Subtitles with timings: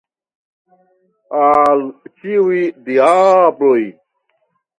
[1.41, 1.83] Al
[2.23, 2.59] ĉiuj
[2.89, 3.77] diabloj!